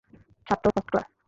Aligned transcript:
ছাদটাও 0.47 0.71
first 0.75 0.89
class! 0.91 1.05